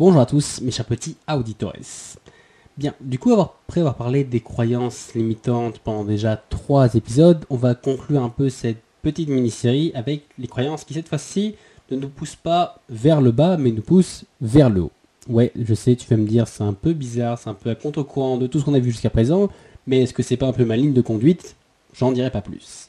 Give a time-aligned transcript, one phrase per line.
[0.00, 1.74] Bonjour à tous, mes chers petits auditores.
[2.78, 7.74] Bien, du coup, après avoir parlé des croyances limitantes pendant déjà trois épisodes, on va
[7.74, 11.54] conclure un peu cette petite mini-série avec les croyances qui, cette fois-ci,
[11.90, 14.90] ne nous poussent pas vers le bas, mais nous poussent vers le haut.
[15.28, 17.74] Ouais, je sais, tu vas me dire, c'est un peu bizarre, c'est un peu à
[17.74, 19.50] contre-courant de tout ce qu'on a vu jusqu'à présent,
[19.86, 21.56] mais est-ce que c'est pas un peu ma ligne de conduite?
[21.92, 22.88] J'en dirai pas plus.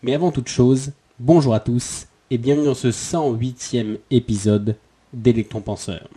[0.00, 4.76] Mais avant toute chose, bonjour à tous et bienvenue dans ce 108e épisode
[5.12, 6.08] d'Electron Penseur.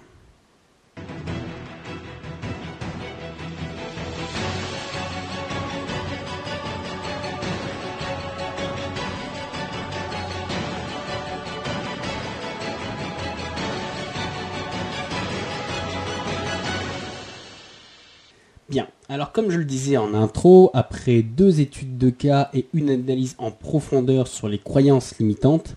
[19.10, 23.36] Alors comme je le disais en intro, après deux études de cas et une analyse
[23.40, 25.76] en profondeur sur les croyances limitantes,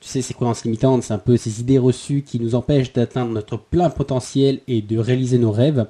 [0.00, 3.30] tu sais, ces croyances limitantes, c'est un peu ces idées reçues qui nous empêchent d'atteindre
[3.30, 5.86] notre plein potentiel et de réaliser nos rêves.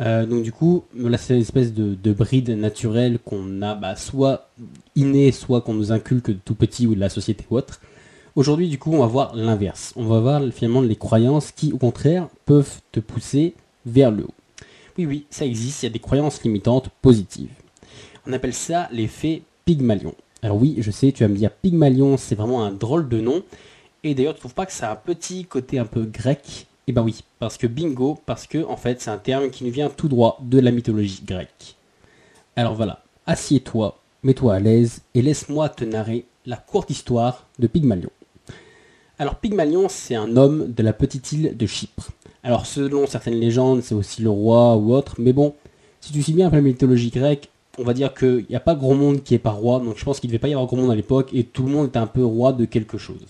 [0.00, 4.48] Euh, donc du coup, là c'est une espèce de, bride naturelle qu'on a bah, soit
[4.96, 7.80] inné, soit qu'on nous inculque de tout petit ou de la société ou autre.
[8.34, 9.94] Aujourd'hui, du coup, on va voir l'inverse.
[9.96, 13.54] On va voir finalement les croyances qui, au contraire, peuvent te pousser
[13.86, 14.34] vers le haut.
[14.98, 17.50] Oui, oui, ça existe, il y a des croyances limitantes positives.
[18.26, 20.14] On appelle ça l'effet Pygmalion.
[20.42, 23.42] Alors oui, je sais, tu vas me dire Pygmalion, c'est vraiment un drôle de nom.
[24.04, 26.66] Et d'ailleurs, tu trouves pas que ça a un petit côté un peu grec?
[26.86, 29.70] Eh ben oui, parce que bingo, parce que en fait, c'est un terme qui nous
[29.70, 31.76] vient tout droit de la mythologie grecque.
[32.54, 38.10] Alors voilà, assieds-toi, mets-toi à l'aise et laisse-moi te narrer la courte histoire de Pygmalion.
[39.18, 42.10] Alors Pygmalion, c'est un homme de la petite île de Chypre.
[42.46, 45.54] Alors selon certaines légendes, c'est aussi le roi ou autre, mais bon,
[46.00, 48.60] si tu suis bien un peu la mythologie grecque, on va dire qu'il n'y a
[48.60, 50.52] pas grand monde qui est pas roi, donc je pense qu'il ne devait pas y
[50.52, 52.98] avoir grand monde à l'époque, et tout le monde était un peu roi de quelque
[52.98, 53.26] chose.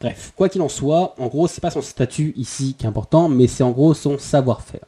[0.00, 3.28] Bref, quoi qu'il en soit, en gros, c'est pas son statut ici qui est important,
[3.28, 4.86] mais c'est en gros son savoir-faire.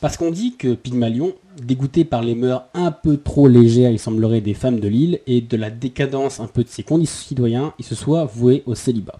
[0.00, 4.40] Parce qu'on dit que Pygmalion, dégoûté par les mœurs un peu trop légères, il semblerait,
[4.40, 7.96] des femmes de l'île, et de la décadence un peu de ses citoyens, il se
[7.96, 9.18] soit voué au célibat.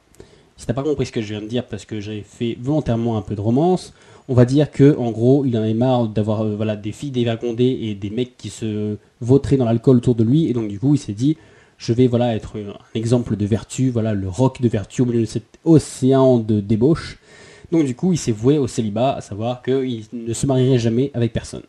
[0.58, 3.16] Si t'as pas compris ce que je viens de dire parce que j'ai fait volontairement
[3.16, 3.94] un peu de romance,
[4.28, 7.12] on va dire que en gros il en avait marre d'avoir euh, voilà des filles
[7.12, 10.80] dévergondées et des mecs qui se vautraient dans l'alcool autour de lui et donc du
[10.80, 11.36] coup il s'est dit
[11.78, 15.20] je vais voilà être un exemple de vertu, voilà le roc de vertu au milieu
[15.20, 17.20] de cet océan de débauche.
[17.70, 21.12] Donc du coup il s'est voué au célibat, à savoir qu'il ne se marierait jamais
[21.14, 21.62] avec personne.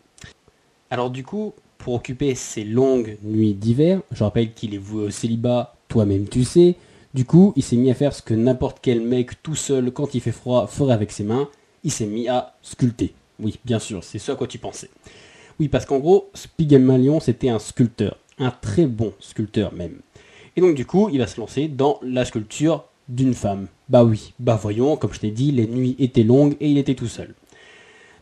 [0.90, 5.10] Alors du coup, pour occuper ces longues nuits d'hiver, je rappelle qu'il est voué au
[5.12, 6.76] célibat, toi-même tu sais,
[7.14, 10.14] du coup, il s'est mis à faire ce que n'importe quel mec tout seul, quand
[10.14, 11.50] il fait froid, ferait avec ses mains.
[11.84, 13.14] Il s'est mis à sculpter.
[13.40, 14.90] Oui, bien sûr, c'est ça à quoi tu pensais.
[15.60, 18.18] Oui, parce qu'en gros, Spiegelmalion, c'était un sculpteur.
[18.38, 20.00] Un très bon sculpteur même.
[20.56, 23.68] Et donc du coup, il va se lancer dans la sculpture d'une femme.
[23.90, 26.96] Bah oui, bah voyons, comme je t'ai dit, les nuits étaient longues et il était
[26.96, 27.34] tout seul.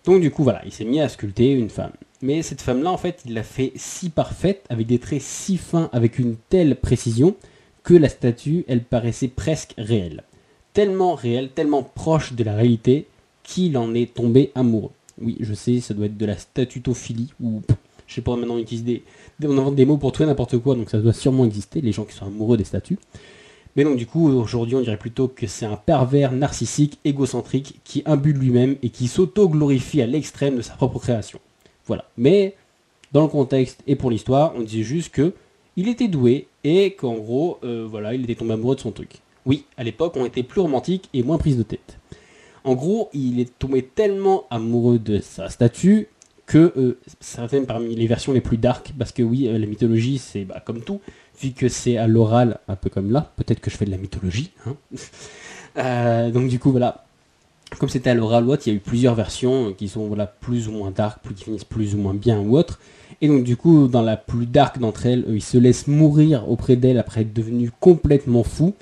[0.06, 1.92] Donc du coup, voilà, il s'est mis à sculpter une femme.
[2.22, 5.90] Mais cette femme-là, en fait, il l'a fait si parfaite, avec des traits si fins,
[5.92, 7.36] avec une telle précision,
[7.88, 10.24] que la statue, elle paraissait presque réelle.
[10.74, 13.08] Tellement réelle, tellement proche de la réalité,
[13.44, 14.92] qu'il en est tombé amoureux.
[15.22, 17.62] Oui, je sais, ça doit être de la statutophilie, ou
[18.06, 19.04] je sais pas maintenant des,
[19.42, 21.94] on invente des mots pour tout et n'importe quoi, donc ça doit sûrement exister, les
[21.94, 23.00] gens qui sont amoureux des statues.
[23.78, 28.04] Mais donc du coup, aujourd'hui, on dirait plutôt que c'est un pervers narcissique, égocentrique, qui
[28.06, 31.40] imbue lui-même et qui s'auto-glorifie à l'extrême de sa propre création.
[31.86, 32.04] Voilà.
[32.18, 32.58] Mais,
[33.14, 35.32] dans le contexte et pour l'histoire, on disait juste que
[35.78, 39.22] il était doué et qu'en gros, euh, voilà, il était tombé amoureux de son truc.
[39.46, 41.98] Oui, à l'époque, on était plus romantique et moins prise de tête.
[42.66, 46.10] En gros, il est tombé tellement amoureux de sa statue
[46.46, 50.18] que euh, certaines parmi les versions les plus dark, parce que oui, euh, la mythologie,
[50.18, 51.00] c'est bah, comme tout,
[51.42, 53.98] vu que c'est à l'oral, un peu comme là, peut-être que je fais de la
[53.98, 54.52] mythologie.
[54.66, 56.32] Hein.
[56.34, 57.06] donc du coup, voilà,
[57.80, 60.68] comme c'était à l'oral ou il y a eu plusieurs versions qui sont voilà, plus
[60.68, 62.80] ou moins dark, qui finissent plus ou moins bien ou autre.
[63.22, 66.76] Et donc du coup, dans la plus dark d'entre elles, il se laisse mourir auprès
[66.76, 68.74] d'elle après être devenu complètement fou.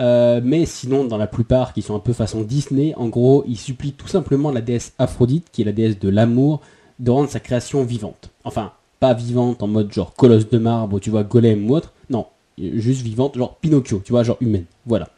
[0.00, 3.56] Euh, mais sinon, dans la plupart qui sont un peu façon Disney, en gros, il
[3.56, 6.60] supplie tout simplement la déesse Aphrodite, qui est la déesse de l'amour,
[6.98, 8.30] de rendre sa création vivante.
[8.44, 11.92] Enfin, pas vivante en mode genre colosse de marbre, tu vois, golem ou autre.
[12.10, 12.26] Non,
[12.58, 14.64] juste vivante, genre Pinocchio, tu vois, genre humaine.
[14.86, 15.08] Voilà.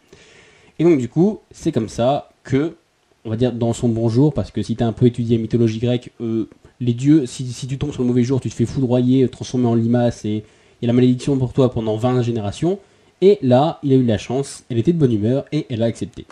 [0.79, 2.77] Et donc du coup, c'est comme ça que,
[3.25, 5.81] on va dire dans son bonjour, parce que si tu as un peu étudié mythologie
[5.81, 6.49] grecque, euh,
[6.81, 9.75] les dieux, si, tu tombes sur le mauvais jour, tu te fais foudroyer, transformer en
[9.75, 10.45] limace et
[10.81, 12.79] il la malédiction pour toi pendant 20 générations.
[13.21, 15.87] Et là, il a eu la chance, elle était de bonne humeur et elle a
[15.87, 16.25] accepté.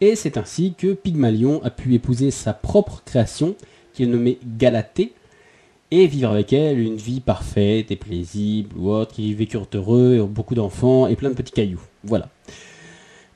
[0.00, 3.56] Et c'est ainsi que Pygmalion a pu épouser sa propre création,
[3.92, 5.12] qu'il nommait Galatée,
[5.90, 10.26] et vivre avec elle une vie parfaite et paisible ou autre, qui vécurent heureux, et
[10.26, 11.82] beaucoup d'enfants et plein de petits cailloux.
[12.04, 12.28] Voilà.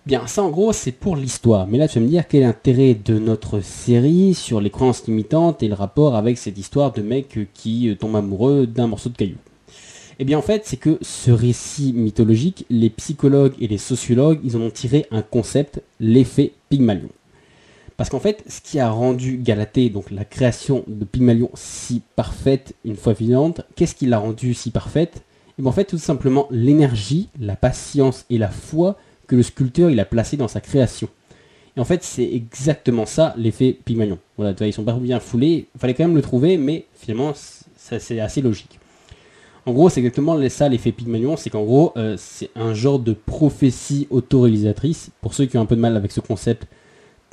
[0.07, 1.67] Bien, ça en gros c'est pour l'histoire.
[1.67, 5.07] Mais là tu vas me dire quel est l'intérêt de notre série sur les croyances
[5.07, 9.09] limitantes et le rapport avec cette histoire de mec qui euh, tombe amoureux d'un morceau
[9.09, 9.39] de caillou.
[10.19, 14.59] Eh bien en fait c'est que ce récit mythologique, les psychologues et les sociologues, ils
[14.59, 17.09] en ont tiré un concept, l'effet Pygmalion.
[17.97, 22.75] Parce qu'en fait, ce qui a rendu Galatée, donc la création de Pygmalion, si parfaite
[22.85, 25.23] une fois vivante, qu'est-ce qui l'a rendu si parfaite?
[25.59, 28.97] Et bien en fait, tout simplement l'énergie, la patience et la foi
[29.27, 31.09] que le sculpteur il a placé dans sa création.
[31.77, 34.19] Et en fait, c'est exactement ça l'effet Pygmalion.
[34.37, 37.33] Voilà, ils sont pas bien foulés, fallait quand même le trouver, mais finalement,
[37.77, 38.79] c'est assez logique.
[39.67, 43.13] En gros, c'est exactement ça l'effet Pygmalion, c'est qu'en gros, euh, c'est un genre de
[43.13, 45.11] prophétie autoréalisatrice.
[45.21, 46.67] Pour ceux qui ont un peu de mal avec ce concept,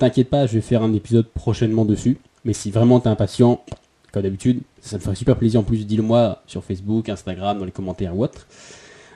[0.02, 2.18] T'inquiète pas, je vais faire un épisode prochainement dessus.
[2.44, 3.64] Mais si vraiment t'es impatient,
[4.12, 7.66] comme d'habitude, ça me ferait super plaisir en plus, dis-le moi sur Facebook, Instagram, dans
[7.66, 8.48] les commentaires ou autre.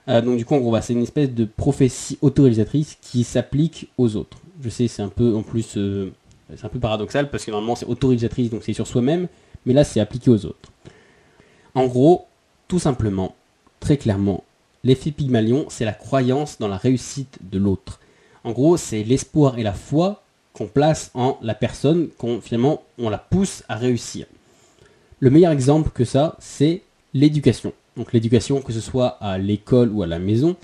[0.07, 4.15] Euh, donc du coup, en gros, c'est une espèce de prophétie autorisatrice qui s'applique aux
[4.15, 4.37] autres.
[4.63, 6.11] Je sais, c'est un peu en plus, euh,
[6.55, 9.27] c'est un peu paradoxal parce que normalement c'est autorisatrice, donc c'est sur soi-même,
[9.65, 10.71] mais là c'est appliqué aux autres.
[11.73, 12.25] En gros,
[12.67, 13.35] tout simplement,
[13.79, 14.43] très clairement,
[14.83, 17.99] l'effet Pygmalion, c'est la croyance dans la réussite de l'autre.
[18.43, 20.23] En gros, c'est l'espoir et la foi
[20.53, 24.25] qu'on place en la personne, qu'on finalement on la pousse à réussir.
[25.19, 26.81] Le meilleur exemple que ça, c'est
[27.13, 27.73] l'éducation.
[27.97, 30.56] Donc l'éducation, que ce soit à l'école ou à la maison.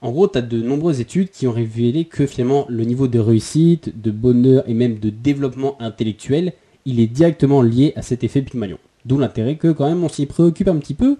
[0.00, 3.20] En gros, tu as de nombreuses études qui ont révélé que finalement le niveau de
[3.20, 8.42] réussite, de bonheur et même de développement intellectuel, il est directement lié à cet effet
[8.42, 8.78] Pygmalion.
[9.04, 11.16] D'où l'intérêt que quand même on s'y préoccupe un petit peu,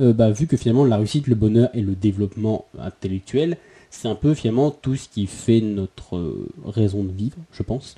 [0.00, 3.56] euh, bah, vu que finalement la réussite, le bonheur et le développement intellectuel,
[3.90, 7.94] c'est un peu finalement tout ce qui fait notre euh, raison de vivre, je pense.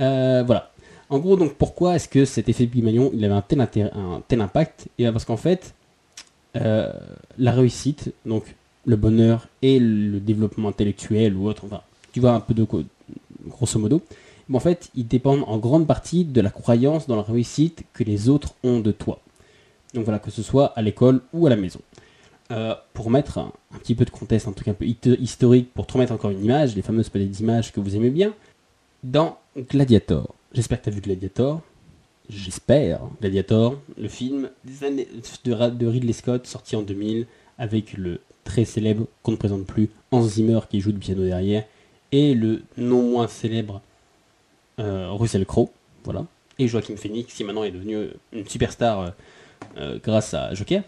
[0.00, 0.70] Euh, voilà.
[1.08, 4.40] En gros, donc pourquoi est-ce que cet effet Pygmalion, il avait un tel, un tel
[4.40, 4.88] impact?
[4.98, 5.74] Et parce qu'en fait,
[6.56, 6.92] euh,
[7.38, 8.54] la réussite, donc
[8.84, 11.82] le bonheur et le développement intellectuel ou autre, enfin,
[12.12, 12.66] tu vois un peu de
[13.46, 14.02] grosso modo,
[14.48, 18.04] mais en fait, ils dépendent en grande partie de la croyance dans la réussite que
[18.04, 19.20] les autres ont de toi.
[19.94, 21.80] Donc voilà, que ce soit à l'école ou à la maison.
[22.50, 25.94] Euh, pour mettre un, petit peu de contexte, un truc un peu historique, pour te
[25.94, 28.34] remettre encore une image, les fameuses petites images que vous aimez bien,
[29.02, 30.34] dans Gladiator.
[30.52, 31.62] J'espère que tu as vu Gladiator.
[32.28, 33.00] J'espère.
[33.20, 37.26] Gladiator, le film de, Ridley Scott, sorti en 2000,
[37.58, 41.64] avec le très célèbre, qu'on ne présente plus, Hans Zimmer qui joue du piano derrière,
[42.10, 43.82] et le non moins célèbre
[44.78, 45.70] euh, Russell Crowe,
[46.04, 46.26] voilà,
[46.58, 49.12] et Joaquin Phoenix qui maintenant est devenu une superstar
[49.76, 50.82] euh, grâce à Joker.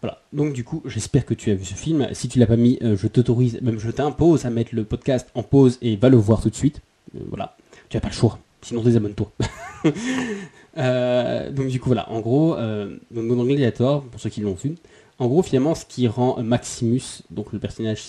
[0.00, 0.22] Voilà.
[0.32, 2.08] Donc du coup, j'espère que tu as vu ce film.
[2.12, 5.28] Si tu l'as pas mis, euh, je t'autorise, même je t'impose à mettre le podcast
[5.34, 6.80] en pause et va le voir tout de suite.
[7.16, 7.56] Euh, voilà.
[7.88, 8.38] Tu n'as pas le choix.
[8.62, 9.32] Sinon, désabonne-toi.
[10.78, 12.10] Euh, donc du coup, voilà.
[12.10, 12.56] En gros,
[13.10, 14.76] donc, dans Gladiator, pour ceux qui l'ont vu,
[15.18, 18.02] en gros, finalement, ce qui rend Maximus, donc le personnage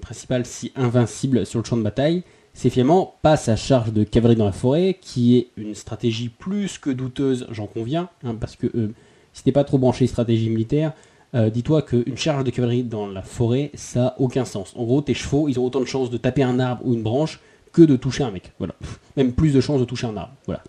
[0.00, 2.22] principal, si invincible sur le champ de bataille,
[2.54, 6.78] c'est finalement pas sa charge de cavalerie dans la forêt, qui est une stratégie plus
[6.78, 8.92] que douteuse, j'en conviens, hein, parce que
[9.34, 10.94] si t'es pas trop branché stratégie militaire,
[11.34, 14.72] euh, dis-toi qu'une charge de cavalerie dans la forêt, ça n'a aucun sens.
[14.76, 17.02] En gros, tes chevaux, ils ont autant de chances de taper un arbre ou une
[17.02, 17.40] branche
[17.72, 18.52] que de toucher un mec.
[18.58, 18.74] Voilà.
[19.16, 20.32] Même plus de chances de toucher un arbre.
[20.46, 20.62] Voilà.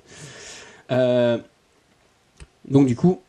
[0.91, 1.37] Euh,
[2.69, 3.19] donc du coup,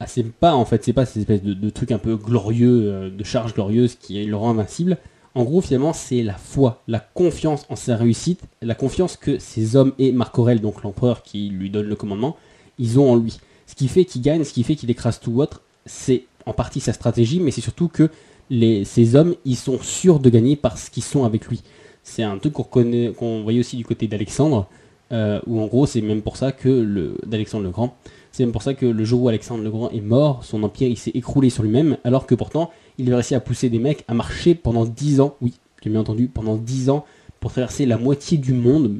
[0.00, 3.10] ah, c'est pas en fait, c'est pas cette espèce de, truc un peu glorieux, euh,
[3.10, 4.98] de charge glorieuse qui le rend invincible.
[5.34, 9.76] En gros, finalement, c'est la foi, la confiance en sa réussite, la confiance que ces
[9.76, 12.36] hommes et Marc Aurel, donc l'empereur qui lui donne le commandement,
[12.78, 13.38] ils ont en lui.
[13.66, 16.80] Ce qui fait qu'il gagne, ce qui fait qu'il écrase tout autre, c'est en partie
[16.80, 18.10] sa stratégie, mais c'est surtout que
[18.50, 21.62] ces hommes, ils sont sûrs de gagner parce qu'ils sont avec lui.
[22.02, 24.66] C'est un truc qu'on qu'on voyait aussi du côté d'Alexandre,
[25.12, 27.96] euh, où en gros, c'est même pour ça que le d'Alexandre le Grand,
[28.32, 30.88] c'est même pour ça que le jour où Alexandre le Grand est mort, son empire
[30.88, 34.04] il s'est écroulé sur lui-même, alors que pourtant, il a réussi à pousser des mecs
[34.08, 37.04] à marcher pendant 10 ans, oui, j'ai bien entendu, pendant 10 ans,
[37.40, 38.98] pour traverser la moitié du monde,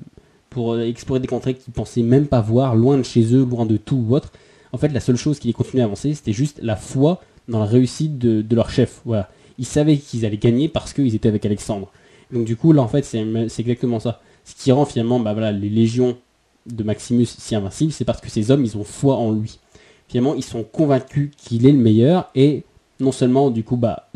[0.50, 3.66] pour euh, explorer des contrées qu'ils pensaient même pas voir, loin de chez eux, loin
[3.66, 4.32] de tout ou autre.
[4.72, 7.58] En fait, la seule chose qui les continuait à avancer, c'était juste la foi dans
[7.58, 9.00] la réussite de, leur chef.
[9.04, 9.30] Voilà.
[9.58, 11.90] Ils savaient qu'ils allaient gagner parce qu'ils étaient avec Alexandre.
[12.32, 14.20] Donc du coup, là, en fait, c'est exactement ça.
[14.48, 16.16] Ce qui rend finalement bah, les légions
[16.64, 19.58] de Maximus si invincibles, c'est parce que ces hommes, ils ont foi en lui.
[20.08, 22.64] Finalement, ils sont convaincus qu'il est le meilleur et
[22.98, 24.08] non seulement, du coup, bah,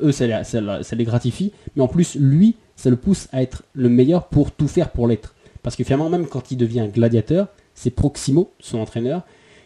[0.00, 4.28] eux, ça, les gratifie, mais en plus, lui, ça le pousse à être le meilleur
[4.28, 5.34] pour tout faire pour l'être.
[5.62, 9.22] Parce que finalement, même quand il devient gladiateur, c'est Proximo, son entraîneur,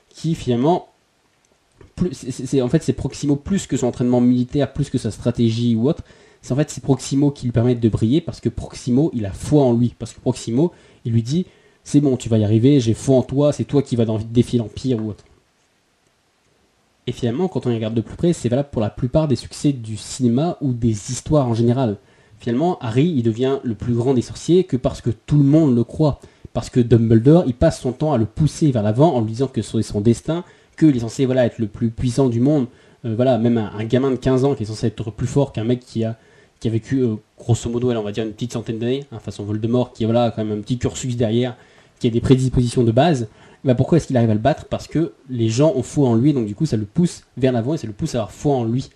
[0.09, 0.89] qui finalement
[2.01, 6.03] en fait c'est Proximo plus que son entraînement militaire, plus que sa stratégie ou autre.
[6.49, 9.33] C'est en fait c'est Proximo qui lui permet de briller parce que Proximo il a
[9.33, 10.73] foi en lui parce que Proximo
[11.05, 11.45] il lui dit
[11.85, 14.19] c'est bon tu vas y arriver, j'ai foi en toi, c'est toi qui vas dans
[14.19, 15.25] défier l'empire ou autre.
[17.07, 19.37] Et finalement quand on y regarde de plus près c'est valable pour la plupart des
[19.37, 21.99] succès du cinéma ou des histoires en général.
[22.39, 25.77] finalement, Harry, il devient le plus grand des sorciers que parce que tout le monde
[25.77, 26.19] le croit.
[26.55, 29.49] Parce que Dumbledore, il passe son temps à le pousser vers l'avant en lui disant
[29.49, 30.45] que c'est son destin,
[30.79, 32.69] qu'il est censé voilà, être le plus puissant du monde.
[33.05, 35.65] Euh, voilà, même un, gamin de 15 ans qui est censé être plus fort qu'un
[35.65, 36.17] mec qui a,
[36.61, 39.45] qui a vécu, euh, grosso modo, on va dire une petite centaine d'années, hein, façon
[39.45, 41.57] Voldemort, qui a voilà, quand même un petit cursus derrière,
[42.01, 43.29] qui a des prédispositions de base.
[43.65, 44.67] Bah pourquoi est-ce qu'il arrive à le battre?
[44.67, 47.53] Parce que les gens ont foi en lui, donc du coup ça le pousse vers
[47.53, 48.91] l'avant et ça le pousse à avoir foi en lui.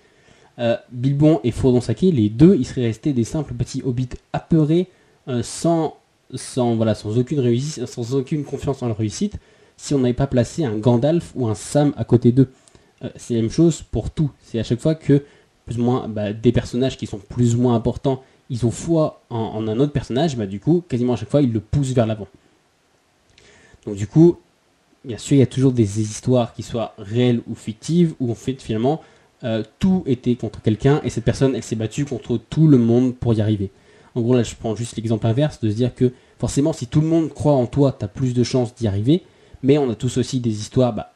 [0.58, 4.88] Euh, Bilbon et Frodon Sake, les deux, ils seraient restés des simples petits hobbits apeurés,
[5.28, 5.96] euh, sans,
[6.34, 9.34] sans, voilà, sans, aucune réussite, sans aucune confiance en leur réussite,
[9.76, 12.50] si on n'avait pas placé un Gandalf ou un Sam à côté d'eux.
[13.16, 14.30] C'est la même chose pour tout.
[14.44, 15.24] C'est à chaque fois que
[15.66, 19.22] plus ou moins bah, des personnages qui sont plus ou moins importants, ils ont foi
[19.30, 22.06] en, un autre personnage, bah, du coup, quasiment à chaque fois, ils le poussent vers
[22.06, 22.28] l'avant.
[23.86, 24.38] Donc du coup,
[25.04, 28.34] bien sûr, il y a toujours des histoires qui soient réelles ou fictives, où en
[28.34, 29.00] fait, finalement,
[29.44, 33.16] euh, tout était contre quelqu'un et cette personne, elle s'est battue contre tout le monde
[33.16, 33.70] pour y arriver.
[34.14, 37.00] En gros, là, je prends juste l'exemple inverse de se dire que forcément, si tout
[37.00, 39.22] le monde croit en toi, tu as plus de chances d'y arriver.
[39.62, 41.12] Mais on a tous aussi des histoires bah,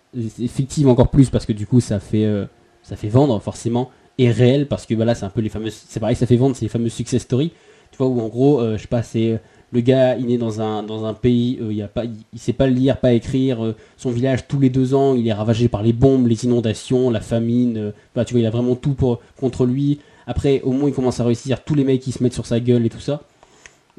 [0.49, 2.47] fictives encore plus parce que du coup, ça fait, euh,
[2.83, 5.83] ça fait vendre forcément et réelles parce que voilà, c'est un peu les fameuses.
[5.89, 7.53] C'est pareil, ça fait vendre, c'est les fameuses success stories.
[7.91, 9.41] Tu vois, où en gros, euh, je sais pas, c'est
[9.73, 12.53] le gars, il est dans un, dans un pays, euh, il, a pas, il, sait
[12.53, 13.65] pas lire, pas écrire.
[13.65, 17.11] Euh, son village, tous les deux ans, il est ravagé par les bombes, les inondations,
[17.11, 17.77] la famine.
[17.77, 19.99] Euh, bah, tu vois, il a vraiment tout pour, contre lui.
[20.27, 21.63] Après, au moins, il commence à réussir.
[21.65, 23.23] Tous les mecs qui se mettent sur sa gueule et tout ça.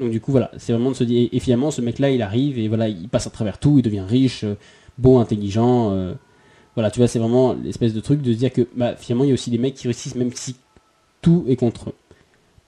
[0.00, 1.28] Donc du coup, voilà, c'est vraiment de se dire.
[1.32, 3.78] Et, finalement, ce mec-là, il arrive et voilà, il passe à travers tout.
[3.78, 4.44] Il devient riche,
[4.96, 6.14] beau, intelligent.
[6.78, 9.28] Voilà, tu vois, c'est vraiment l'espèce de truc de se dire que bah, finalement, il
[9.28, 10.56] y a aussi des mecs qui réussissent même si
[11.22, 11.94] tout est contre eux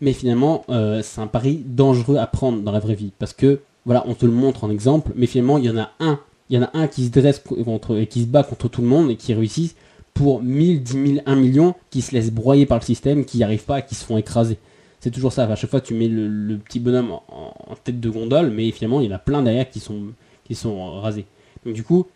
[0.00, 3.12] mais finalement, euh, c'est un pari dangereux à prendre dans la vraie vie.
[3.18, 5.90] Parce que, voilà, on te le montre en exemple, mais finalement, il y en a
[6.00, 6.18] un.
[6.48, 8.82] Il y en a un qui se dresse contre, et qui se bat contre tout
[8.82, 9.76] le monde et qui réussit
[10.14, 13.44] pour 1000, 10 000, 1 million, qui se laissent broyer par le système, qui n'y
[13.44, 14.58] arrivent pas, qui se font écraser.
[14.98, 15.44] C'est toujours ça.
[15.44, 19.08] À chaque fois, tu mets le, petit bonhomme en, tête de gondole, mais finalement, il
[19.08, 20.06] y en a plein derrière qui sont,
[20.44, 21.24] qui sont rasés.
[21.64, 22.06] Donc, du coup,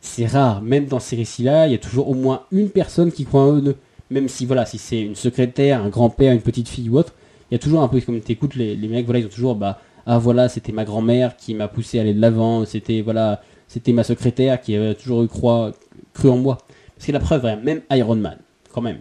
[0.00, 0.62] c'est rare.
[0.62, 3.60] Même dans ces récits-là, il y a toujours au moins une personne qui croit en
[3.60, 3.76] eux.
[4.10, 7.14] Même si, voilà, si c'est une secrétaire, un grand-père, une petite fille ou autre,
[7.50, 9.54] il y a toujours un peu, comme tu écoutes, les, mecs, voilà, ils ont toujours,
[9.54, 13.42] bah, ah voilà, c'était ma grand-mère qui m'a poussé à aller de l'avant, c'était, voilà,
[13.68, 15.72] c'était ma secrétaire qui avait toujours eu croix,
[16.12, 16.58] cru en moi.
[16.98, 18.38] C'est la preuve, même Iron Man,
[18.72, 18.98] quand même.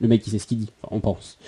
[0.00, 1.38] Le mec, il sait ce qu'il dit, on pense.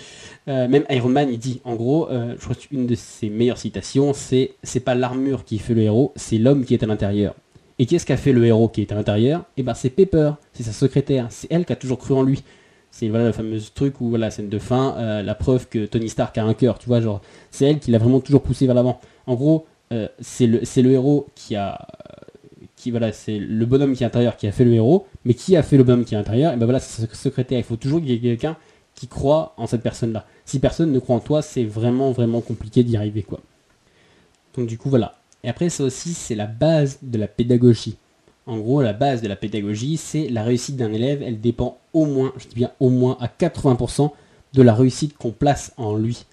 [0.47, 3.57] Euh, même Iron Man, il dit, en gros, euh, je crois qu'une de ses meilleures
[3.57, 7.35] citations, c'est c'est pas l'armure qui fait le héros, c'est l'homme qui est à l'intérieur.
[7.79, 9.45] Et qu'est-ce qu'a fait le héros qui est à l'intérieur?
[9.57, 12.43] Eh ben, c'est Pepper, c'est sa secrétaire, c'est elle qui a toujours cru en lui.
[12.91, 16.09] C'est voilà le fameux truc où voilà scène de fin euh, la preuve que Tony
[16.09, 17.21] Stark a un cœur tu vois genre
[17.51, 18.99] c'est elle qui l'a vraiment toujours poussé vers l'avant.
[19.27, 21.87] En gros euh, c'est le héros qui a
[22.75, 25.35] qui voilà c'est le bonhomme qui est à l'intérieur qui a fait le héros mais
[25.35, 26.51] qui a fait le bonhomme qui est à l'intérieur?
[26.51, 27.59] Et ben voilà c'est secrétaire.
[27.59, 28.57] Il faut toujours qu'il y ait quelqu'un
[28.95, 32.41] qui croit en cette personne là si personne ne croit en toi c'est vraiment vraiment
[32.41, 33.39] compliqué d'y arriver quoi.
[34.57, 37.97] Donc du coup voilà et après ça aussi c'est la base de la pédagogie.
[38.49, 42.05] En gros, la base de la pédagogie, c'est la réussite d'un élève, elle dépend au
[42.05, 44.09] moins, je dis bien au moins à 80%
[44.53, 46.25] de la réussite qu'on place en lui.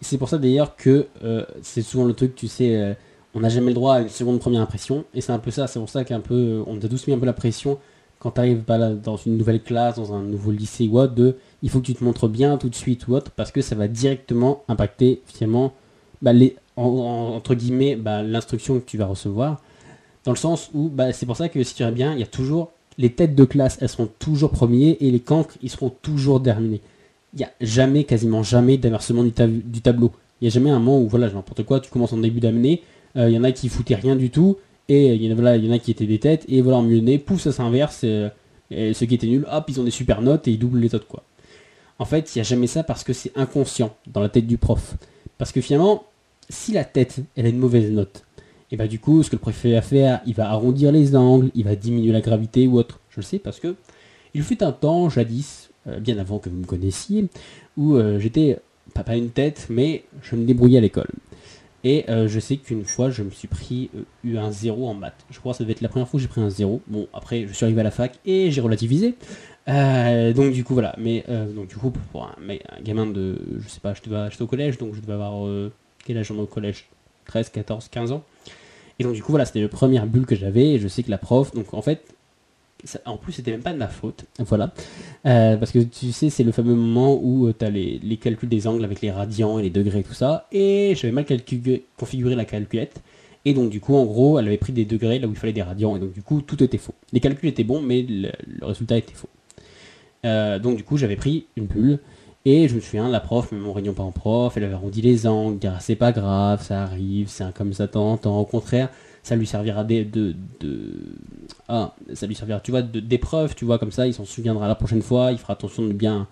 [0.00, 2.94] C'est pour ça d'ailleurs que euh, c'est souvent le truc, tu sais, euh,
[3.34, 5.66] on n'a jamais le droit à une seconde première impression, et c'est un peu ça,
[5.66, 7.78] c'est pour ça qu'un peu, euh, on a tous mis un peu la pression
[8.18, 11.68] quand tu arrives dans une nouvelle classe, dans un nouveau lycée ou autre, de il
[11.68, 13.88] faut que tu te montres bien tout de suite ou autre, parce que ça va
[13.88, 15.74] directement impacter finalement,
[16.22, 19.60] bah, les, entre guillemets, bah, l'instruction que tu vas recevoir.
[20.24, 22.22] Dans le sens où, bah, c'est pour ça que si tu regardes bien, il y
[22.22, 25.90] a toujours les têtes de classe, elles seront toujours premiers et les cancres, ils seront
[25.90, 26.80] toujours derniers.
[27.34, 30.12] Il n'y a jamais, quasiment jamais d'inversement du, tableau.
[30.40, 32.82] Il n'y a jamais un moment où, voilà, n'importe quoi, tu commences en début d'année,
[33.16, 34.56] euh, il y en a qui foutaient rien du tout,
[34.88, 36.62] et il y, en a, voilà, il y en a qui étaient des têtes, et
[36.62, 38.28] voilà, en milieu nez, pouf, ça s'inverse, euh,
[38.70, 40.94] et ceux qui étaient nuls, hop, ils ont des super notes et ils doublent les
[40.94, 41.22] autres, quoi.
[41.98, 44.58] En fait, il n'y a jamais ça parce que c'est inconscient dans la tête du
[44.58, 44.96] prof.
[45.38, 46.04] Parce que finalement,
[46.48, 48.24] si la tête, elle a une mauvaise note,
[48.74, 51.50] et bah du coup, ce que le préfet va faire, il va arrondir les angles,
[51.54, 52.98] il va diminuer la gravité ou autre.
[53.10, 53.76] Je le sais parce que
[54.34, 57.28] il fut un temps, jadis, euh, bien avant que vous me connaissiez,
[57.76, 58.58] où euh, j'étais
[58.92, 61.06] pas, une tête, mais je me débrouillais à l'école.
[61.84, 63.90] Et euh, je sais qu'une fois, je me suis pris
[64.24, 65.24] eu un zéro en maths.
[65.30, 66.80] Je crois que ça devait être la première fois que j'ai pris un zéro.
[66.88, 69.14] Bon, après, je suis arrivé à la fac et j'ai relativisé.
[69.68, 70.96] donc du coup, voilà.
[70.98, 71.24] Mais
[71.54, 74.94] donc du coup, pour un, un, gamin de, je sais pas, j'étais au collège, donc
[74.94, 75.46] je devais avoir
[76.04, 76.86] quel âge au collège
[77.26, 78.22] 13, 14, 15 ans.
[78.98, 81.10] Et donc du coup voilà, c'était le première bulle que j'avais et je sais que
[81.10, 82.04] la prof, donc en fait,
[83.06, 84.72] en plus c'était même pas de ma faute, voilà,
[85.26, 88.48] euh, parce que tu sais c'est le fameux moment où euh, tu as les, calculs
[88.48, 91.24] des angles avec les radians et les degrés et tout ça, et j'avais mal
[91.96, 93.02] configuré la calculette.
[93.46, 95.52] Et donc du coup, en gros, elle avait pris des degrés là où il fallait
[95.52, 96.94] des radians, et donc du coup, tout était faux.
[97.12, 98.30] Les calculs étaient bons, mais le,
[98.62, 99.28] résultat était faux.
[100.24, 101.98] Euh, donc du coup, j'avais pris une bulle,
[102.46, 105.00] Et je me souviens, la prof, même en réunion pas en prof, elle avait arrondi
[105.00, 108.38] les angles, c'est pas grave, ça arrive, c'est un comme ça temps temps.
[108.38, 108.90] Au contraire,
[109.22, 110.92] ça lui servira de, de, de,
[111.68, 114.74] ah, ça lui servira, tu vois, d'épreuve, tu vois, comme ça, il s'en souviendra la
[114.74, 116.28] prochaine fois, il fera attention de bien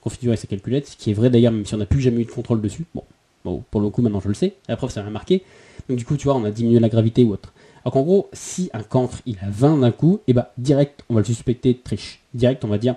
[0.00, 2.24] configurer sa calculette, ce qui est vrai d'ailleurs, même si on n'a plus jamais eu
[2.26, 2.84] de contrôle dessus.
[2.94, 3.02] Bon,
[3.44, 5.42] bon, pour le coup, maintenant je le sais, la prof ça m'a marqué.
[5.88, 7.52] Donc du coup, tu vois, on a diminué la gravité ou autre.
[7.84, 11.02] Alors qu'en gros, si un cancre il a 20 d'un coup, et eh bah direct,
[11.08, 12.20] on va le suspecter de triche.
[12.34, 12.94] Direct, on va dire,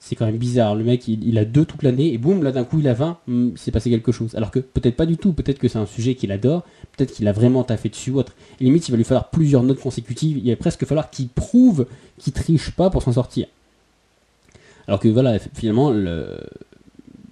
[0.00, 0.74] c'est quand même bizarre.
[0.74, 3.18] Le mec, il, a deux toute l'année, et boum, là d'un coup, il a 20,
[3.26, 4.34] hmm, c'est passé quelque chose.
[4.34, 6.64] Alors que peut-être pas du tout, peut-être que c'est un sujet qu'il adore,
[6.96, 8.34] peut-être qu'il a vraiment taffé dessus ou autre.
[8.60, 11.86] Et limite, il va lui falloir plusieurs notes consécutives, il va presque falloir qu'il prouve
[12.18, 13.46] qu'il triche pas pour s'en sortir.
[14.88, 16.38] Alors que voilà, finalement, le,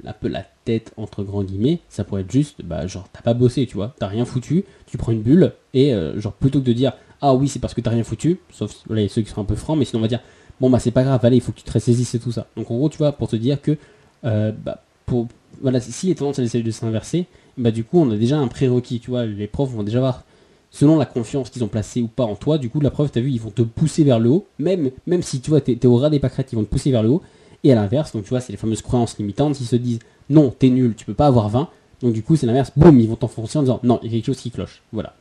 [0.06, 3.34] un peu la tête entre grands guillemets, ça pourrait être juste, bah genre t'as pas
[3.34, 6.66] bossé, tu vois, t'as rien foutu, tu prends une bulle et euh, genre plutôt que
[6.66, 9.40] de dire ah oui c'est parce que t'as rien foutu, sauf voilà, ceux qui sont
[9.40, 10.20] un peu francs, mais sinon on va dire
[10.60, 12.46] bon bah c'est pas grave, allez il faut que tu te ressaisisses et tout ça.
[12.56, 13.76] Donc en gros tu vois pour te dire que
[14.24, 15.28] euh, bah pour
[15.60, 17.26] voilà si les tendances elles de s'inverser,
[17.58, 20.24] bah du coup on a déjà un prérequis, tu vois, les profs vont déjà voir
[20.70, 23.20] selon la confiance qu'ils ont placée ou pas en toi, du coup la preuve t'as
[23.20, 25.86] vu ils vont te pousser vers le haut, même même si tu vois t'es, es
[25.86, 27.22] au ras des pâquerettes, ils vont te pousser vers le haut.
[27.62, 29.98] Et à l'inverse, donc tu vois, c'est les fameuses croyances limitantes, ils se disent
[30.28, 31.68] non, t'es nul, tu peux pas avoir 20.
[32.02, 34.16] Donc du coup, c'est l'inverse, boum, ils vont t'enfoncer en disant non, il y a
[34.16, 34.82] quelque chose qui cloche.
[34.92, 35.14] Voilà.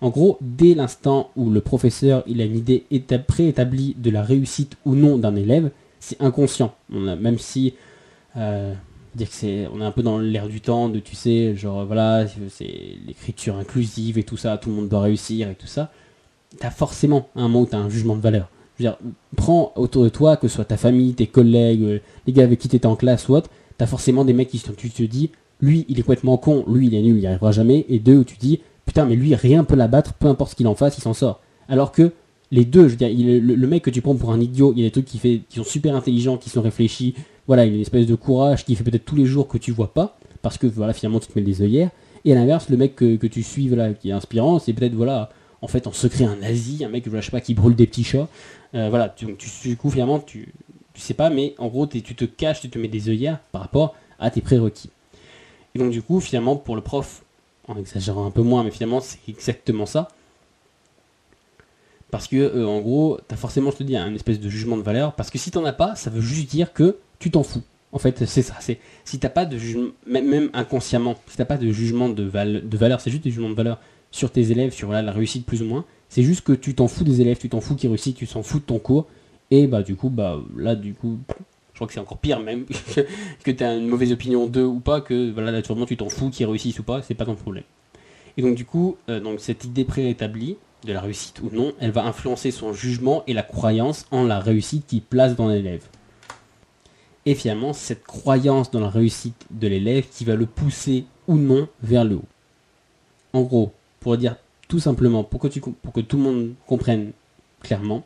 [0.00, 2.84] En gros, dès l'instant où le professeur il a une idée
[3.26, 5.70] préétablie de la réussite ou non d'un élève,
[6.00, 6.74] c'est inconscient.
[6.90, 7.74] Même si
[8.36, 8.74] euh,
[9.14, 11.84] dire que c'est, on est un peu dans l'air du temps de tu sais, genre
[11.86, 15.90] voilà, c'est l'écriture inclusive et tout ça, tout le monde doit réussir et tout ça.
[16.58, 18.48] T'as forcément un moment où t'as un jugement de valeur.
[18.76, 18.98] Je veux dire,
[19.36, 22.68] prends autour de toi, que ce soit ta famille, tes collègues, les gars avec qui
[22.68, 23.48] t'étais en classe ou autre,
[23.78, 26.94] t'as forcément des mecs qui tu te dis, lui il est complètement con, lui il
[26.94, 29.64] est nul, il n'y arrivera jamais, et deux où tu dis, putain mais lui rien
[29.64, 31.40] peut l'abattre, peu importe ce qu'il en fasse, il s'en sort.
[31.68, 32.12] Alors que
[32.50, 34.82] les deux, je veux dire, le, mec que tu prends pour un idiot, il y
[34.84, 37.14] a des trucs qui, sont super intelligents, qui sont réfléchis,
[37.46, 39.72] voilà, il a une espèce de courage qui fait peut-être tous les jours que tu
[39.72, 41.90] vois pas, parce que voilà, finalement tu te mets des œillères,
[42.24, 45.30] et à l'inverse, le mec que, tu suis, voilà, qui est inspirant, c'est peut-être, voilà,
[45.62, 48.04] en fait, en secret, un nazi, un mec, je sais pas, qui brûle des petits
[48.04, 48.28] chats,
[48.74, 50.52] euh, voilà, tu, tu, du coup, finalement, tu,
[50.92, 53.62] tu sais pas, mais en gros, tu te caches, tu te mets des œillères par
[53.62, 54.90] rapport à tes prérequis.
[55.74, 57.23] Et donc, du coup, finalement, pour le prof,
[57.68, 60.08] en exagérant un peu moins, mais finalement, c'est exactement ça.
[62.10, 64.76] Parce que, euh, en gros, tu as forcément, je te dis, un espèce de jugement
[64.76, 65.14] de valeur.
[65.14, 67.62] Parce que si t'en as pas, ça veut juste dire que tu t'en fous.
[67.90, 68.54] En fait, c'est ça.
[68.60, 73.00] C'est si t'as pas de jugement, même, inconsciemment, si t'as pas de jugement de, valeur,
[73.00, 75.84] c'est juste des jugements de valeur sur tes élèves, sur la réussite plus ou moins.
[76.08, 78.42] C'est juste que tu t'en fous des élèves, tu t'en fous qui réussissent, tu t'en
[78.42, 79.06] fous de ton cours.
[79.50, 81.18] Et bah du coup, bah là du coup,
[81.74, 82.66] je crois que c'est encore pire même
[83.44, 86.30] que tu as une mauvaise opinion d'eux ou pas, que voilà, naturellement tu t'en fous
[86.30, 87.64] qu'ils réussissent ou pas, c'est pas ton problème.
[88.36, 91.90] Et donc du coup, euh, donc cette idée préétablie de la réussite ou non, elle
[91.90, 95.82] va influencer son jugement et la croyance en la réussite qu'il place dans l'élève.
[97.26, 101.68] Et finalement, cette croyance dans la réussite de l'élève qui va le pousser ou non
[101.82, 102.28] vers le haut.
[103.32, 104.36] En gros, pour dire
[104.68, 107.12] tout simplement, pour que, tu, pour que tout le monde comprenne
[107.62, 108.04] clairement,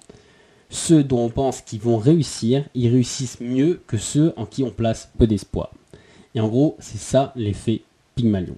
[0.71, 4.71] ceux dont on pense qu'ils vont réussir, ils réussissent mieux que ceux en qui on
[4.71, 5.71] place peu d'espoir.
[6.35, 7.83] Et en gros, c'est ça l'effet
[8.15, 8.57] Pygmalion.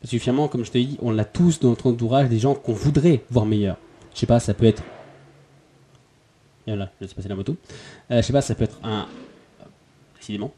[0.00, 2.54] Parce que finalement, comme je te dit, on l'a tous dans notre entourage, des gens
[2.54, 3.78] qu'on voudrait voir meilleurs.
[4.12, 4.82] Je sais pas, ça peut être.
[6.66, 7.56] Et voilà, je laisse passer la moto.
[8.10, 9.06] Euh, je sais pas, ça peut être un.
[10.18, 10.52] Décidément.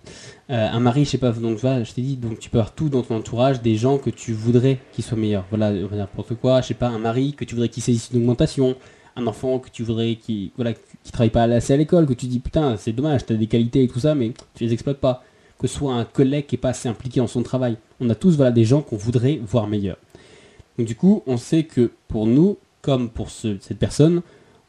[0.50, 2.72] Euh, un mari, je sais pas, donc voilà, je t'ai dit, donc tu peux avoir
[2.72, 5.44] tout dans ton entourage, des gens que tu voudrais qu'ils soient meilleurs.
[5.50, 8.76] Voilà, n'importe quoi, je sais pas, un mari que tu voudrais qu'il saisisse une augmentation,
[9.16, 12.26] un enfant que tu voudrais qui voilà qui travaille pas assez à l'école que tu
[12.26, 15.24] dis putain c'est dommage t'as des qualités et tout ça mais tu les exploites pas.
[15.58, 17.78] Que ce soit un collègue qui est pas assez impliqué dans son travail.
[17.98, 19.96] On a tous voilà des gens qu'on voudrait voir meilleurs.
[20.78, 24.20] Donc du coup on sait que pour nous comme pour cette personne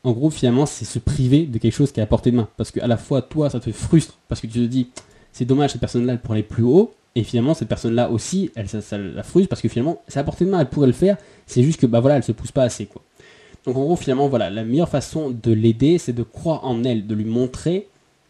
[0.06, 2.48] en gros finalement c'est se priver de quelque chose qui est à portée de main.
[2.56, 4.88] Parce que à la fois toi ça te frustre parce que tu te dis
[5.34, 6.94] c'est dommage cette personne là elle pourrait aller plus haut.
[7.16, 10.20] Et finalement cette personne là aussi elle ça, ça la frustre parce que finalement c'est
[10.20, 11.18] à portée de main elle pourrait le faire.
[11.48, 13.02] C'est juste que bah voilà elle se pousse pas assez quoi
[13.68, 17.06] donc en gros, finalement, voilà, la meilleure façon de l'aider, c'est de croire en elle,
[17.06, 17.90] de lui montrer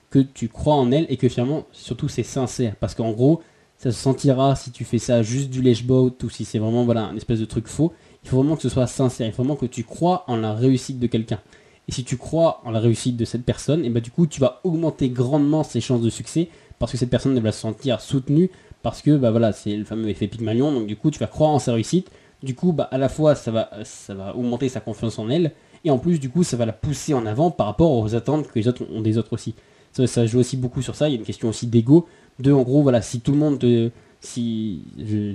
[0.10, 2.76] que tu crois en elle et que finalement, surtout, c'est sincère.
[2.80, 3.43] Parce qu'en gros,
[3.78, 7.04] ça se sentira si tu fais ça juste du lèche-boat ou si c'est vraiment voilà,
[7.06, 7.93] un espèce de truc faux.
[8.23, 9.28] Il faut vraiment que ce soit sincère.
[9.28, 11.39] Il faut vraiment que tu crois en la réussite de quelqu'un.
[11.88, 14.41] Et si tu crois en la réussite de cette personne, et bah du coup, tu
[14.41, 18.50] vas augmenter grandement ses chances de succès parce que cette personne va se sentir soutenue
[18.82, 20.71] parce que bah voilà, c'est le fameux effet Pygmalion.
[20.71, 22.10] Donc du coup, tu vas croire en sa réussite
[22.43, 25.52] du coup, bah, à la fois, ça va, ça va augmenter sa confiance en elle,
[25.84, 28.47] et en plus, du coup, ça va la pousser en avant par rapport aux attentes
[28.47, 29.56] que les autres ont des autres aussi.
[29.93, 31.08] Ça, joue aussi beaucoup sur ça.
[31.08, 32.08] Il y a une question aussi d'ego.
[32.39, 34.84] De, en gros, voilà, si tout le monde si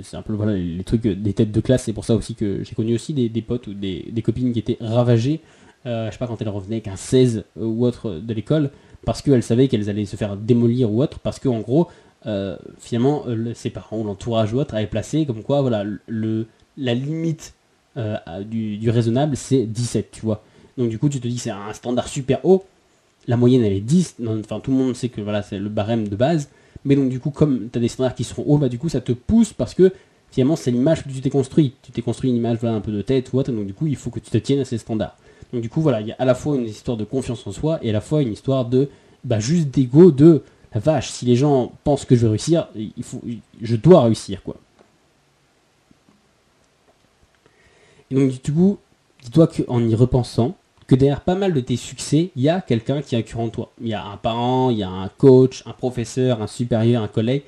[0.03, 2.65] c'est un peu voilà les trucs des têtes de classe c'est pour ça aussi que
[2.65, 5.41] j'ai connu aussi des, potes ou des, copines qui étaient ravagées
[5.87, 8.71] euh, je sais pas quand elles revenaient avec un 16 ou autre de l'école
[9.05, 11.89] parce qu'elles savaient qu'elles allaient se faire démolir ou autre parce qu'en gros
[12.81, 17.55] finalement ses parents ou l'entourage ou autre avaient placé comme quoi voilà le, la limite
[18.47, 20.43] du, du, raisonnable c'est 17 tu vois.
[20.79, 22.65] Donc du coup tu te dis c'est un standard super haut.
[23.29, 26.09] La moyenne elle est 10 enfin tout le monde sait que voilà c'est le barème
[26.09, 26.49] de base.
[26.85, 28.89] Mais donc du coup comme tu as des standards qui seront hauts bah du coup
[28.89, 29.93] ça te pousse parce que
[30.31, 31.75] finalement c'est l'image que tu t'es construit.
[31.83, 33.53] Tu t'es construit une image voilà un peu de tête ou autre.
[33.53, 35.17] Donc du coup il faut que tu te tiennes à ces standards.
[35.53, 37.53] Donc du coup voilà il y a à la fois une histoire de confiance en
[37.53, 38.89] soi et à la fois une histoire de
[39.25, 40.43] bah juste d'ego de
[40.75, 43.21] la vache si les gens pensent que je vais réussir il faut
[43.61, 44.57] je dois réussir quoi
[48.13, 48.79] et donc du coup
[49.23, 53.01] dis-toi qu'en y repensant que derrière pas mal de tes succès, il y a quelqu'un
[53.01, 53.73] qui a cru en toi.
[53.81, 57.09] Il y a un parent, il y a un coach, un professeur, un supérieur, un
[57.09, 57.43] collègue.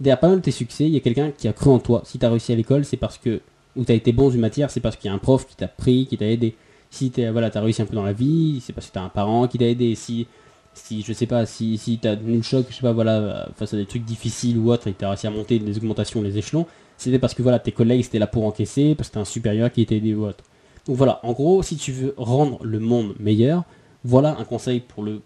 [0.00, 2.02] Derrière pas mal de tes succès, il y a quelqu'un qui a cru en toi.
[2.04, 3.40] Si tu as réussi à l'école, c'est parce que,
[3.76, 5.54] ou tu as été bon d'une matière, c'est parce qu'il y a un prof qui
[5.54, 6.56] t'a pris, qui t'a aidé.
[6.90, 9.02] Si tu voilà, as réussi un peu dans la vie, c'est parce que tu as
[9.02, 9.94] un parent qui t'a aidé.
[9.94, 10.26] Si,
[10.72, 13.48] si, je sais pas, si, si tu as tenu le choc, je sais pas, voilà,
[13.54, 16.22] face à des trucs difficiles ou autre, et tu as réussi à monter des augmentations,
[16.22, 16.66] les échelons,
[16.98, 19.72] c'était parce que voilà, tes collègues étaient là pour encaisser, parce que tu un supérieur
[19.72, 20.44] qui t'a aidé ou autre.
[20.86, 23.64] Donc voilà, en gros, si tu veux rendre le monde meilleur,
[24.04, 25.22] voilà un conseil pour le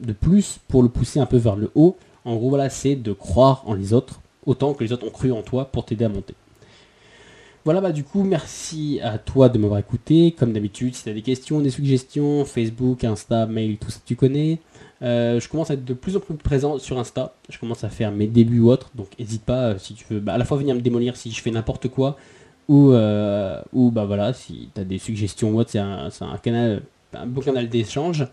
[0.00, 1.96] de plus pour le pousser un peu vers le haut.
[2.24, 5.30] En gros, voilà, c'est de croire en les autres autant que les autres ont cru
[5.32, 6.34] en toi pour t'aider à monter.
[7.64, 10.32] Voilà, bah du coup, merci à toi de m'avoir écouté.
[10.32, 14.58] Comme d'habitude, si tu des questions, des suggestions, Facebook, Insta, mail, tout ça tu connais.
[15.02, 17.34] Euh, je commence à être de plus en plus présent sur Insta.
[17.48, 18.90] Je commence à faire mes débuts ou autres.
[18.94, 21.30] Donc n'hésite pas, euh, si tu veux, bah, à la fois venir me démolir si
[21.30, 22.16] je fais n'importe quoi,
[22.68, 26.82] ou, euh, ou bah voilà, si tu as des suggestions ou c'est un, un, canal,
[27.14, 28.26] un beau canal d'échange.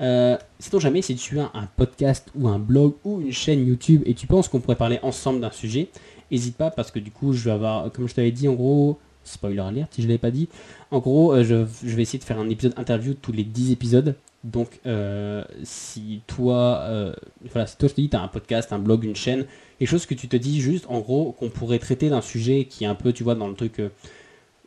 [0.00, 0.36] Euh,
[0.78, 4.26] jamais si tu as un podcast ou un blog ou une chaîne YouTube et tu
[4.26, 5.88] penses qu'on pourrait parler ensemble d'un sujet,
[6.30, 8.98] n'hésite pas parce que du coup je vais avoir, comme je t'avais dit en gros,
[9.24, 10.48] spoiler alert si je l'avais pas dit,
[10.90, 14.16] en gros je, je, vais essayer de faire un épisode interview tous les 10 épisodes.
[14.46, 17.12] Donc euh, si toi, euh,
[17.50, 19.44] voilà, si toi je te dis tu as un podcast, un blog, une chaîne,
[19.78, 22.84] quelque chose que tu te dis juste en gros qu'on pourrait traiter d'un sujet qui
[22.84, 23.88] est un peu tu vois dans le truc euh,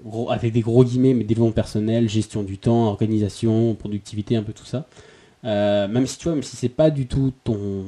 [0.04, 4.54] gros, avec des gros guillemets mais développement personnel gestion du temps organisation productivité un peu
[4.54, 4.86] tout ça.
[5.44, 7.86] Même si tu vois même si c'est pas du tout ton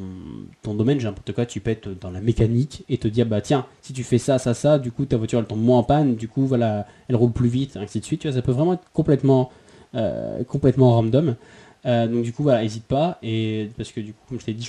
[0.62, 3.42] ton domaine j'ai n'importe quoi tu peux être dans la mécanique et te dire bah
[3.42, 5.84] tiens si tu fais ça ça ça du coup ta voiture elle tombe moins en
[5.84, 8.22] panne du coup voilà elle roule plus vite ainsi de suite.
[8.22, 9.52] Tu vois ça peut vraiment être complètement
[10.48, 11.36] complètement random
[11.86, 13.18] euh, donc du coup voilà, n'hésite pas.
[13.24, 14.68] Et parce que du coup, comme je t'ai dit,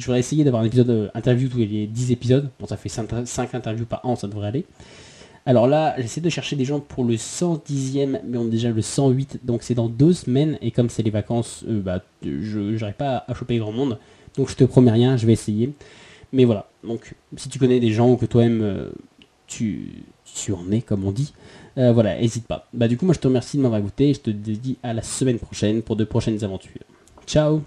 [0.00, 2.50] j'aurais essayé d'avoir un épisode euh, interview tous les 10 épisodes.
[2.60, 4.64] Bon, ça fait 5, interviews par an, ça devrait aller.
[5.46, 8.82] Alors là, j'essaie de chercher des gens pour le 110e, mais on est déjà le
[8.82, 10.58] 108, donc c'est dans deux semaines.
[10.60, 13.98] Et comme c'est les vacances, euh, bah, je n'arrive pas à choper grand monde.
[14.36, 15.72] Donc je te promets rien, je vais essayer.
[16.32, 18.90] Mais voilà, donc si tu connais des gens ou que toi-même
[19.46, 21.32] tu, tu en es, comme on dit,
[21.78, 22.66] euh, voilà, n'hésite pas.
[22.72, 24.92] Bah du coup, moi je te remercie de m'avoir écouté et je te dis à
[24.92, 26.82] la semaine prochaine pour de prochaines aventures.
[27.26, 27.62] Ciao